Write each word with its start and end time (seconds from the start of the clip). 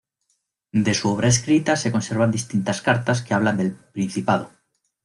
De 0.73 0.95
su 0.95 1.09
obra 1.09 1.27
escrita 1.27 1.75
se 1.75 1.91
conservan 1.91 2.31
distintas 2.31 2.81
cartas 2.81 3.21
que 3.21 3.35
hablan 3.35 3.57
del 3.57 3.75
"Principado". 3.75 4.49